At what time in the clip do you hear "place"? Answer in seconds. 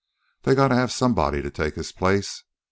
1.91-2.43